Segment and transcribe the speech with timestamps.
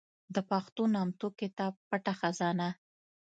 [0.33, 2.69] د پښتو نامتو کتاب پټه خزانه